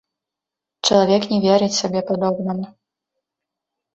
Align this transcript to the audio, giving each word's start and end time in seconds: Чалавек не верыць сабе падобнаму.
Чалавек 0.87 1.23
не 1.33 1.37
верыць 1.43 1.77
сабе 1.81 2.01
падобнаму. 2.09 2.65